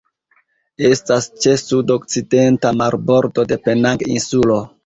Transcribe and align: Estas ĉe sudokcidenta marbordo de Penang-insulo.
Estas 0.89 1.27
ĉe 1.45 1.53
sudokcidenta 1.63 2.75
marbordo 2.81 3.47
de 3.53 3.63
Penang-insulo. 3.69 4.63